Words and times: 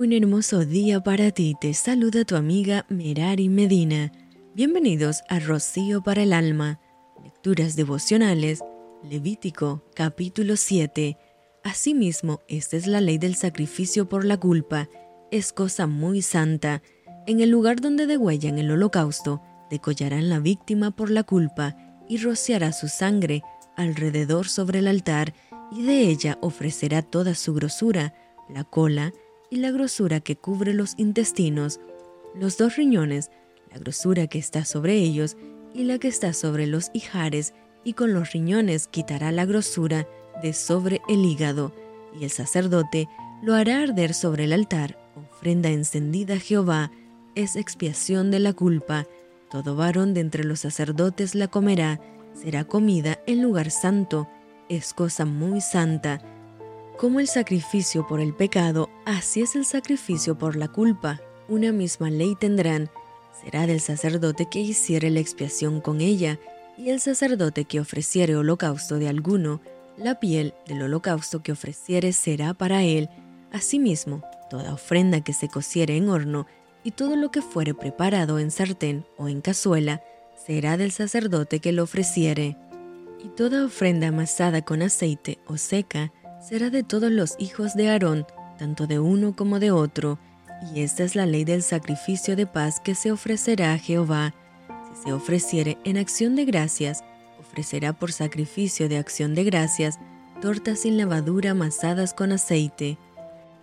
Un 0.00 0.14
hermoso 0.14 0.64
día 0.64 1.02
para 1.02 1.30
ti, 1.30 1.54
te 1.60 1.74
saluda 1.74 2.24
tu 2.24 2.34
amiga 2.34 2.86
Merari 2.88 3.50
Medina. 3.50 4.10
Bienvenidos 4.54 5.20
a 5.28 5.40
Rocío 5.40 6.02
para 6.02 6.22
el 6.22 6.32
Alma, 6.32 6.80
Lecturas 7.22 7.76
Devocionales, 7.76 8.60
Levítico 9.02 9.84
capítulo 9.94 10.56
7. 10.56 11.18
Asimismo, 11.64 12.40
esta 12.48 12.78
es 12.78 12.86
la 12.86 13.02
ley 13.02 13.18
del 13.18 13.34
sacrificio 13.34 14.08
por 14.08 14.24
la 14.24 14.38
culpa, 14.38 14.88
es 15.30 15.52
cosa 15.52 15.86
muy 15.86 16.22
santa. 16.22 16.80
En 17.26 17.40
el 17.40 17.50
lugar 17.50 17.82
donde 17.82 18.06
degüellan 18.06 18.58
el 18.58 18.70
holocausto, 18.70 19.42
decollarán 19.68 20.30
la 20.30 20.38
víctima 20.38 20.92
por 20.92 21.10
la 21.10 21.24
culpa 21.24 21.76
y 22.08 22.16
rociará 22.16 22.72
su 22.72 22.88
sangre 22.88 23.42
alrededor 23.76 24.48
sobre 24.48 24.78
el 24.78 24.88
altar 24.88 25.34
y 25.70 25.82
de 25.82 26.08
ella 26.08 26.38
ofrecerá 26.40 27.02
toda 27.02 27.34
su 27.34 27.52
grosura, 27.52 28.14
la 28.48 28.64
cola 28.64 29.12
y 29.50 29.56
la 29.56 29.70
grosura 29.70 30.20
que 30.20 30.36
cubre 30.36 30.72
los 30.72 30.94
intestinos, 30.96 31.80
los 32.34 32.56
dos 32.56 32.76
riñones, 32.76 33.30
la 33.70 33.78
grosura 33.78 34.26
que 34.26 34.38
está 34.38 34.64
sobre 34.64 34.94
ellos 34.94 35.36
y 35.74 35.84
la 35.84 35.98
que 35.98 36.08
está 36.08 36.32
sobre 36.32 36.66
los 36.66 36.90
hijares, 36.94 37.54
y 37.82 37.94
con 37.94 38.12
los 38.12 38.32
riñones 38.32 38.88
quitará 38.88 39.32
la 39.32 39.46
grosura 39.46 40.06
de 40.42 40.52
sobre 40.52 41.00
el 41.08 41.24
hígado, 41.24 41.72
y 42.18 42.24
el 42.24 42.30
sacerdote 42.30 43.08
lo 43.42 43.54
hará 43.54 43.82
arder 43.82 44.14
sobre 44.14 44.44
el 44.44 44.52
altar, 44.52 44.98
ofrenda 45.16 45.70
encendida 45.70 46.34
a 46.34 46.38
Jehová, 46.38 46.90
es 47.34 47.56
expiación 47.56 48.30
de 48.30 48.40
la 48.40 48.52
culpa. 48.52 49.06
Todo 49.50 49.76
varón 49.76 50.14
de 50.14 50.20
entre 50.20 50.44
los 50.44 50.60
sacerdotes 50.60 51.34
la 51.34 51.48
comerá, 51.48 52.00
será 52.34 52.64
comida 52.64 53.20
en 53.26 53.42
lugar 53.42 53.70
santo, 53.70 54.28
es 54.68 54.92
cosa 54.92 55.24
muy 55.24 55.60
santa. 55.60 56.20
Como 57.00 57.18
el 57.18 57.28
sacrificio 57.28 58.06
por 58.06 58.20
el 58.20 58.34
pecado, 58.34 58.90
así 59.06 59.40
es 59.40 59.56
el 59.56 59.64
sacrificio 59.64 60.36
por 60.36 60.54
la 60.54 60.68
culpa. 60.68 61.18
Una 61.48 61.72
misma 61.72 62.10
ley 62.10 62.36
tendrán. 62.38 62.90
Será 63.42 63.66
del 63.66 63.80
sacerdote 63.80 64.50
que 64.50 64.60
hiciere 64.60 65.08
la 65.08 65.20
expiación 65.20 65.80
con 65.80 66.02
ella, 66.02 66.38
y 66.76 66.90
el 66.90 67.00
sacerdote 67.00 67.64
que 67.64 67.80
ofreciere 67.80 68.36
holocausto 68.36 68.96
de 68.98 69.08
alguno, 69.08 69.62
la 69.96 70.20
piel 70.20 70.52
del 70.66 70.82
holocausto 70.82 71.42
que 71.42 71.52
ofreciere 71.52 72.12
será 72.12 72.52
para 72.52 72.82
él. 72.82 73.08
Asimismo, 73.50 74.22
toda 74.50 74.74
ofrenda 74.74 75.22
que 75.22 75.32
se 75.32 75.48
cociere 75.48 75.96
en 75.96 76.10
horno, 76.10 76.46
y 76.84 76.90
todo 76.90 77.16
lo 77.16 77.30
que 77.30 77.40
fuere 77.40 77.72
preparado 77.72 78.38
en 78.38 78.50
sartén 78.50 79.06
o 79.16 79.28
en 79.28 79.40
cazuela, 79.40 80.02
será 80.46 80.76
del 80.76 80.92
sacerdote 80.92 81.60
que 81.60 81.72
lo 81.72 81.84
ofreciere 81.84 82.58
y 83.24 83.28
toda 83.28 83.64
ofrenda 83.64 84.08
amasada 84.08 84.62
con 84.62 84.82
aceite 84.82 85.38
o 85.46 85.56
seca 85.56 86.12
será 86.40 86.70
de 86.70 86.82
todos 86.82 87.10
los 87.10 87.36
hijos 87.38 87.74
de 87.74 87.90
Aarón, 87.90 88.26
tanto 88.58 88.86
de 88.86 88.98
uno 88.98 89.36
como 89.36 89.60
de 89.60 89.70
otro, 89.70 90.18
y 90.74 90.80
esta 90.80 91.04
es 91.04 91.14
la 91.14 91.26
ley 91.26 91.44
del 91.44 91.62
sacrificio 91.62 92.36
de 92.36 92.46
paz 92.46 92.80
que 92.80 92.94
se 92.94 93.12
ofrecerá 93.12 93.72
a 93.72 93.78
Jehová. 93.78 94.34
Si 94.94 95.04
se 95.04 95.12
ofreciere 95.12 95.78
en 95.84 95.98
acción 95.98 96.36
de 96.36 96.44
gracias, 96.44 97.04
ofrecerá 97.38 97.92
por 97.92 98.12
sacrificio 98.12 98.88
de 98.88 98.98
acción 98.98 99.34
de 99.34 99.44
gracias 99.44 99.98
tortas 100.40 100.80
sin 100.80 100.96
levadura 100.96 101.50
amasadas 101.50 102.14
con 102.14 102.32
aceite, 102.32 102.96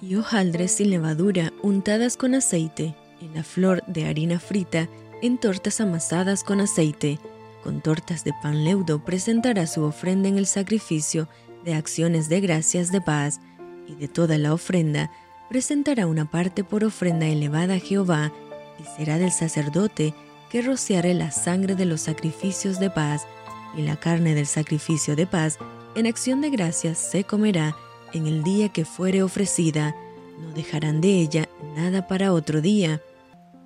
y 0.00 0.14
hojaldres 0.14 0.72
sin 0.72 0.90
levadura 0.90 1.52
untadas 1.62 2.16
con 2.16 2.34
aceite, 2.34 2.94
y 3.20 3.28
la 3.34 3.42
flor 3.42 3.82
de 3.86 4.06
harina 4.06 4.38
frita 4.38 4.88
en 5.22 5.38
tortas 5.38 5.80
amasadas 5.80 6.44
con 6.44 6.60
aceite, 6.60 7.18
con 7.62 7.82
tortas 7.82 8.24
de 8.24 8.32
pan 8.42 8.64
leudo 8.64 9.04
presentará 9.04 9.66
su 9.66 9.82
ofrenda 9.82 10.28
en 10.28 10.38
el 10.38 10.46
sacrificio 10.46 11.28
de 11.64 11.74
acciones 11.74 12.28
de 12.28 12.40
gracias 12.40 12.90
de 12.92 13.00
paz, 13.00 13.40
y 13.86 13.94
de 13.94 14.08
toda 14.08 14.38
la 14.38 14.54
ofrenda 14.54 15.10
presentará 15.48 16.06
una 16.06 16.30
parte 16.30 16.62
por 16.62 16.84
ofrenda 16.84 17.26
elevada 17.26 17.74
a 17.74 17.78
Jehová, 17.80 18.32
y 18.78 18.84
será 18.96 19.18
del 19.18 19.32
sacerdote 19.32 20.14
que 20.48 20.62
rociare 20.62 21.14
la 21.14 21.30
sangre 21.30 21.74
de 21.74 21.84
los 21.84 22.02
sacrificios 22.02 22.78
de 22.78 22.90
paz, 22.90 23.26
y 23.76 23.82
la 23.82 23.96
carne 23.96 24.34
del 24.34 24.46
sacrificio 24.46 25.16
de 25.16 25.26
paz 25.26 25.58
en 25.94 26.06
acción 26.06 26.40
de 26.40 26.50
gracias 26.50 26.98
se 26.98 27.24
comerá 27.24 27.76
en 28.12 28.26
el 28.26 28.42
día 28.42 28.68
que 28.68 28.84
fuere 28.84 29.22
ofrecida, 29.22 29.94
no 30.40 30.52
dejarán 30.52 31.00
de 31.00 31.20
ella 31.20 31.48
nada 31.76 32.06
para 32.06 32.32
otro 32.32 32.60
día. 32.60 33.00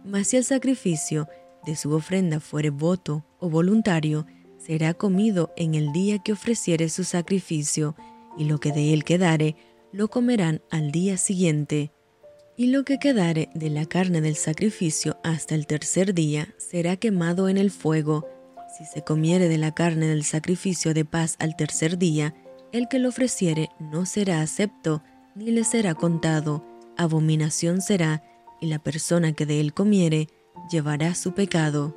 Mas 0.05 0.29
si 0.29 0.37
el 0.37 0.45
sacrificio 0.45 1.29
de 1.65 1.77
su 1.77 1.93
ofrenda 1.93 2.41
fuere 2.41 2.71
voto 2.71 3.25
o 3.39 3.49
voluntario, 3.49 4.27
será 4.65 4.95
comido 4.95 5.53
en 5.57 5.75
el 5.75 5.93
día 5.93 6.19
que 6.19 6.33
ofreciere 6.33 6.89
su 6.89 7.05
sacrificio, 7.05 7.97
y 8.37 8.45
lo 8.45 8.59
que 8.59 8.73
de 8.73 8.93
él 8.93 9.05
quedare, 9.05 9.57
lo 9.93 10.09
comerán 10.09 10.63
al 10.71 10.91
día 10.91 11.17
siguiente. 11.17 11.93
Y 12.57 12.69
lo 12.69 12.85
que 12.85 12.99
quedare 12.99 13.51
de 13.55 13.71
la 13.71 13.87
carne 13.87 14.21
del 14.21 14.37
sacrificio 14.37 15.19
hasta 15.23 15.55
el 15.55 15.67
tercer 15.67 16.15
día 16.15 16.55
será 16.57 16.97
quemado 16.97 17.49
en 17.49 17.59
el 17.59 17.71
fuego. 17.71 18.29
Si 18.77 18.85
se 18.87 19.03
comiere 19.03 19.49
de 19.49 19.59
la 19.59 19.73
carne 19.73 20.07
del 20.07 20.25
sacrificio 20.25 20.95
de 20.95 21.05
paz 21.05 21.37
al 21.39 21.57
tercer 21.57 21.99
día, 21.99 22.35
el 22.73 22.89
que 22.89 22.99
lo 22.99 23.11
ofreciere 23.11 23.69
no 23.79 24.07
será 24.07 24.41
acepto, 24.41 25.03
ni 25.35 25.51
le 25.51 25.65
será 25.65 25.95
contado, 25.95 26.65
abominación 26.97 27.81
será, 27.81 28.23
y 28.61 28.67
la 28.67 28.79
persona 28.79 29.33
que 29.33 29.47
de 29.47 29.61
él 29.61 29.75
comiere 29.75 30.29
llevará 30.71 31.15
su 31.15 31.35
pecado. 31.35 31.97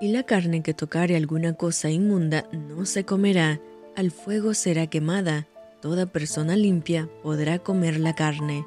Y 0.00 0.08
la 0.08 0.22
carne 0.22 0.62
que 0.62 0.72
tocare 0.72 1.14
alguna 1.14 1.52
cosa 1.52 1.90
inmunda 1.90 2.46
no 2.52 2.86
se 2.86 3.04
comerá, 3.04 3.60
al 3.96 4.10
fuego 4.10 4.54
será 4.54 4.86
quemada, 4.86 5.46
toda 5.82 6.06
persona 6.06 6.56
limpia 6.56 7.08
podrá 7.22 7.58
comer 7.58 8.00
la 8.00 8.14
carne. 8.14 8.64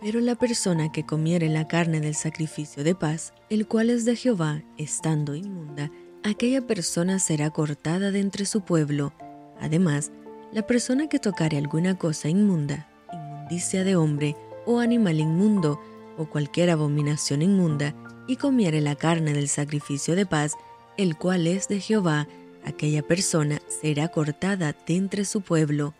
Pero 0.00 0.20
la 0.20 0.36
persona 0.36 0.92
que 0.92 1.04
comiere 1.04 1.48
la 1.48 1.66
carne 1.66 2.00
del 2.00 2.14
sacrificio 2.14 2.84
de 2.84 2.94
paz, 2.94 3.32
el 3.50 3.66
cual 3.66 3.90
es 3.90 4.04
de 4.04 4.14
Jehová, 4.14 4.62
estando 4.78 5.34
inmunda, 5.34 5.90
aquella 6.22 6.60
persona 6.66 7.18
será 7.18 7.50
cortada 7.50 8.12
de 8.12 8.20
entre 8.20 8.44
su 8.44 8.60
pueblo. 8.60 9.12
Además, 9.60 10.12
la 10.52 10.66
persona 10.66 11.08
que 11.08 11.18
tocare 11.18 11.56
alguna 11.56 11.98
cosa 11.98 12.28
inmunda, 12.28 12.88
inmundicia 13.12 13.82
de 13.82 13.96
hombre 13.96 14.36
o 14.66 14.78
animal 14.78 15.18
inmundo, 15.18 15.80
o 16.18 16.26
cualquier 16.26 16.70
abominación 16.70 17.42
inmunda, 17.42 17.94
y 18.32 18.36
comiere 18.36 18.80
la 18.80 18.96
carne 18.96 19.34
del 19.34 19.48
sacrificio 19.48 20.16
de 20.16 20.24
paz, 20.24 20.54
el 20.96 21.16
cual 21.18 21.46
es 21.46 21.68
de 21.68 21.80
Jehová, 21.80 22.26
aquella 22.64 23.02
persona 23.02 23.60
será 23.68 24.08
cortada 24.08 24.74
de 24.86 24.96
entre 24.96 25.26
su 25.26 25.42
pueblo. 25.42 25.92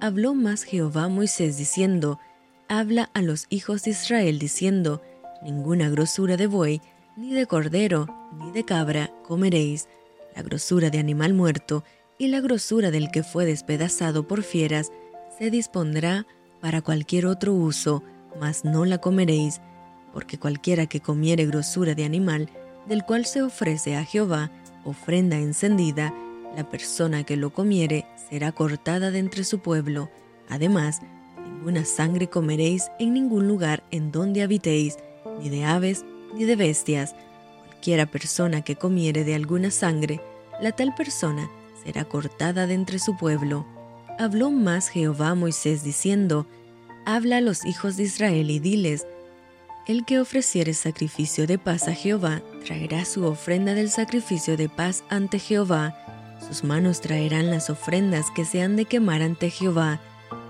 Habló 0.00 0.34
más 0.34 0.62
Jehová 0.62 1.04
a 1.04 1.08
Moisés 1.08 1.58
diciendo, 1.58 2.18
Habla 2.68 3.10
a 3.12 3.20
los 3.20 3.46
hijos 3.50 3.82
de 3.82 3.90
Israel 3.90 4.38
diciendo, 4.38 5.02
Ninguna 5.42 5.90
grosura 5.90 6.38
de 6.38 6.46
buey, 6.46 6.80
ni 7.14 7.34
de 7.34 7.46
cordero, 7.46 8.06
ni 8.38 8.52
de 8.52 8.64
cabra 8.64 9.12
comeréis, 9.22 9.86
la 10.34 10.42
grosura 10.42 10.88
de 10.88 10.98
animal 10.98 11.34
muerto 11.34 11.84
y 12.18 12.28
la 12.28 12.40
grosura 12.40 12.90
del 12.90 13.10
que 13.10 13.22
fue 13.22 13.44
despedazado 13.44 14.26
por 14.26 14.42
fieras 14.42 14.92
se 15.38 15.50
dispondrá 15.50 16.26
para 16.62 16.80
cualquier 16.80 17.26
otro 17.26 17.52
uso, 17.52 18.02
mas 18.40 18.64
no 18.64 18.86
la 18.86 18.96
comeréis, 18.96 19.60
porque 20.16 20.38
cualquiera 20.38 20.86
que 20.86 21.00
comiere 21.00 21.44
grosura 21.44 21.94
de 21.94 22.06
animal, 22.06 22.48
del 22.88 23.04
cual 23.04 23.26
se 23.26 23.42
ofrece 23.42 23.96
a 23.96 24.04
Jehová 24.06 24.50
ofrenda 24.82 25.36
encendida, 25.36 26.14
la 26.56 26.70
persona 26.70 27.22
que 27.24 27.36
lo 27.36 27.52
comiere 27.52 28.06
será 28.30 28.50
cortada 28.50 29.10
de 29.10 29.18
entre 29.18 29.44
su 29.44 29.58
pueblo. 29.58 30.08
Además, 30.48 31.02
ninguna 31.44 31.84
sangre 31.84 32.28
comeréis 32.28 32.90
en 32.98 33.12
ningún 33.12 33.46
lugar 33.46 33.84
en 33.90 34.10
donde 34.10 34.40
habitéis, 34.40 34.96
ni 35.38 35.50
de 35.50 35.66
aves, 35.66 36.06
ni 36.34 36.44
de 36.44 36.56
bestias. 36.56 37.14
Cualquiera 37.66 38.06
persona 38.06 38.62
que 38.62 38.76
comiere 38.76 39.22
de 39.22 39.34
alguna 39.34 39.70
sangre, 39.70 40.22
la 40.62 40.72
tal 40.72 40.94
persona 40.94 41.50
será 41.84 42.06
cortada 42.06 42.66
de 42.66 42.72
entre 42.72 43.00
su 43.00 43.18
pueblo. 43.18 43.66
Habló 44.18 44.50
más 44.50 44.88
Jehová 44.88 45.28
a 45.28 45.34
Moisés 45.34 45.84
diciendo, 45.84 46.46
Habla 47.04 47.36
a 47.36 47.42
los 47.42 47.66
hijos 47.66 47.98
de 47.98 48.04
Israel 48.04 48.50
y 48.50 48.60
diles, 48.60 49.06
el 49.86 50.04
que 50.04 50.18
ofreciere 50.18 50.74
sacrificio 50.74 51.46
de 51.46 51.58
paz 51.58 51.86
a 51.86 51.94
Jehová 51.94 52.42
traerá 52.64 53.04
su 53.04 53.24
ofrenda 53.24 53.74
del 53.74 53.88
sacrificio 53.88 54.56
de 54.56 54.68
paz 54.68 55.04
ante 55.08 55.38
Jehová. 55.38 55.96
Sus 56.46 56.64
manos 56.64 57.00
traerán 57.00 57.50
las 57.50 57.70
ofrendas 57.70 58.26
que 58.34 58.44
se 58.44 58.62
han 58.62 58.74
de 58.74 58.84
quemar 58.84 59.22
ante 59.22 59.48
Jehová. 59.48 60.00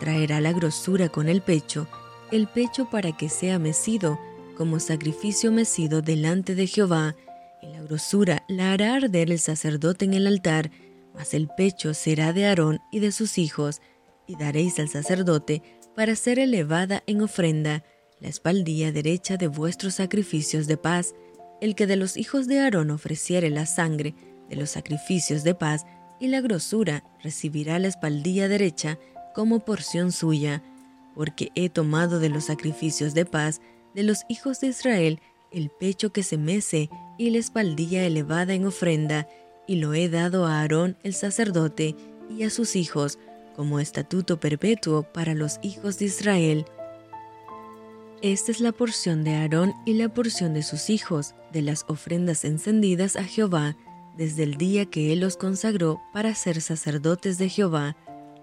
Traerá 0.01 0.41
la 0.41 0.53
grosura 0.53 1.11
con 1.11 1.29
el 1.29 1.43
pecho, 1.43 1.87
el 2.33 2.47
pecho 2.47 2.89
para 2.89 3.13
que 3.13 3.29
sea 3.29 3.59
mecido, 3.59 4.19
como 4.57 4.81
sacrificio 4.81 5.53
mecido 5.53 6.01
delante 6.01 6.55
de 6.55 6.67
Jehová. 6.67 7.15
Y 7.63 7.67
la 7.67 7.83
grosura 7.83 8.43
la 8.49 8.73
hará 8.73 8.95
arder 8.95 9.31
el 9.31 9.39
sacerdote 9.39 10.07
en 10.07 10.15
el 10.15 10.27
altar, 10.27 10.71
mas 11.15 11.35
el 11.35 11.49
pecho 11.49 11.93
será 11.93 12.33
de 12.33 12.47
Aarón 12.47 12.81
y 12.91 13.01
de 13.01 13.13
sus 13.13 13.37
hijos, 13.37 13.83
y 14.27 14.37
daréis 14.37 14.79
al 14.79 14.89
sacerdote 14.89 15.63
para 15.95 16.17
ser 16.17 16.39
elevada 16.39 17.03
en 17.07 17.21
ofrenda 17.21 17.85
la 18.21 18.29
espaldilla 18.29 18.93
derecha 18.93 19.37
de 19.37 19.49
vuestros 19.49 19.95
sacrificios 19.95 20.67
de 20.67 20.77
paz. 20.77 21.15
El 21.61 21.75
que 21.75 21.87
de 21.87 21.97
los 21.97 22.17
hijos 22.17 22.47
de 22.47 22.61
Aarón 22.61 22.91
ofreciere 22.91 23.51
la 23.51 23.67
sangre 23.67 24.15
de 24.49 24.57
los 24.57 24.71
sacrificios 24.71 25.45
de 25.45 25.55
paz 25.55 25.85
y 26.21 26.29
la 26.29 26.41
grosura 26.41 27.05
recibirá 27.23 27.79
la 27.79 27.89
espaldilla 27.89 28.49
derecha 28.49 28.99
como 29.35 29.61
porción 29.61 30.13
suya. 30.13 30.63
porque 31.15 31.51
he 31.55 31.71
tomado 31.71 32.19
de 32.19 32.29
los 32.29 32.45
sacrificios 32.45 33.15
de 33.15 33.25
paz 33.25 33.63
de 33.95 34.03
los 34.03 34.25
hijos 34.29 34.61
de 34.61 34.67
Israel 34.67 35.19
el 35.51 35.71
pecho 35.71 36.13
que 36.13 36.23
se 36.23 36.37
mece 36.37 36.91
y 37.17 37.31
la 37.31 37.39
espaldilla 37.39 38.05
elevada 38.05 38.53
en 38.53 38.67
ofrenda, 38.67 39.27
y 39.67 39.77
lo 39.77 39.95
he 39.95 40.09
dado 40.09 40.47
a 40.47 40.61
Aarón 40.61 40.97
el 41.03 41.15
sacerdote 41.15 41.97
y 42.29 42.43
a 42.43 42.51
sus 42.51 42.77
hijos 42.77 43.19
como 43.55 43.81
estatuto 43.81 44.39
perpetuo 44.39 45.03
para 45.03 45.35
los 45.35 45.59
hijos 45.63 45.99
de 45.99 46.05
Israel. 46.05 46.67
Esta 48.23 48.51
es 48.51 48.61
la 48.61 48.73
porción 48.73 49.25
de 49.25 49.35
Aarón 49.35 49.75
y 49.85 49.93
la 49.93 50.09
porción 50.09 50.55
de 50.55 50.63
sus 50.63 50.89
hijos, 50.89 51.35
de 51.53 51.61
las 51.61 51.85
ofrendas 51.87 52.47
encendidas 52.47 53.15
a 53.17 53.25
Jehová, 53.25 53.77
desde 54.17 54.43
el 54.43 54.57
día 54.57 54.87
que 54.87 55.13
él 55.13 55.21
los 55.21 55.37
consagró 55.37 56.01
para 56.15 56.35
ser 56.35 56.63
sacerdotes 56.63 57.37
de 57.37 57.51
Jehová, 57.51 57.95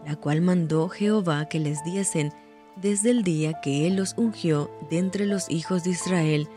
la 0.05 0.15
cual 0.15 0.41
mandó 0.41 0.89
Jehová 0.89 1.49
que 1.49 1.59
les 1.59 1.83
diesen 1.83 2.31
desde 2.75 3.09
el 3.09 3.23
día 3.23 3.61
que 3.61 3.87
él 3.87 3.95
los 3.95 4.13
ungió 4.15 4.69
de 4.91 4.99
entre 4.99 5.25
los 5.25 5.49
hijos 5.49 5.83
de 5.83 5.91
Israel, 5.91 6.47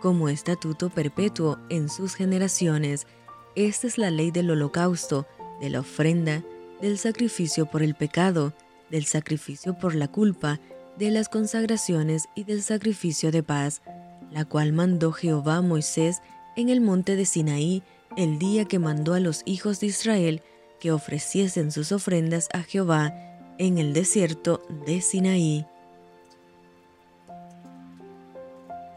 como 0.00 0.28
estatuto 0.28 0.90
perpetuo 0.90 1.58
en 1.70 1.88
sus 1.88 2.14
generaciones. 2.14 3.06
Esta 3.54 3.86
es 3.86 3.96
la 3.96 4.10
ley 4.10 4.30
del 4.30 4.50
holocausto, 4.50 5.26
de 5.60 5.70
la 5.70 5.80
ofrenda, 5.80 6.42
del 6.82 6.98
sacrificio 6.98 7.64
por 7.64 7.82
el 7.82 7.94
pecado, 7.94 8.52
del 8.90 9.06
sacrificio 9.06 9.78
por 9.78 9.94
la 9.94 10.08
culpa, 10.08 10.60
de 10.98 11.10
las 11.10 11.28
consagraciones 11.28 12.28
y 12.34 12.44
del 12.44 12.62
sacrificio 12.62 13.30
de 13.30 13.42
paz, 13.42 13.82
la 14.30 14.44
cual 14.44 14.72
mandó 14.72 15.12
Jehová 15.12 15.60
Moisés 15.62 16.22
en 16.56 16.68
el 16.68 16.80
monte 16.80 17.16
de 17.16 17.26
Sinaí 17.26 17.82
el 18.16 18.38
día 18.38 18.64
que 18.64 18.78
mandó 18.78 19.14
a 19.14 19.20
los 19.20 19.42
hijos 19.44 19.80
de 19.80 19.88
Israel 19.88 20.42
que 20.80 20.92
ofreciesen 20.92 21.70
sus 21.70 21.92
ofrendas 21.92 22.48
a 22.52 22.62
Jehová 22.62 23.14
en 23.58 23.78
el 23.78 23.92
desierto 23.92 24.62
de 24.86 25.00
Sinaí. 25.00 25.66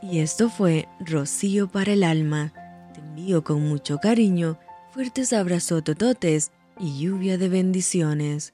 Y 0.01 0.19
esto 0.19 0.49
fue 0.49 0.87
Rocío 0.99 1.67
para 1.69 1.93
el 1.93 2.03
alma. 2.03 2.53
Te 2.93 3.01
envío 3.01 3.43
con 3.43 3.67
mucho 3.67 3.97
cariño, 3.97 4.57
fuertes 4.91 5.33
abrazos 5.33 5.83
tototes 5.83 6.51
y 6.79 6.99
lluvia 6.99 7.37
de 7.37 7.49
bendiciones. 7.49 8.53